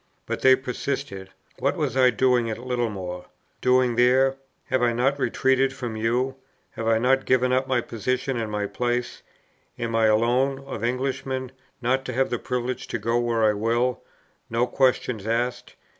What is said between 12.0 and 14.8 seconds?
to have the privilege to go where I will, no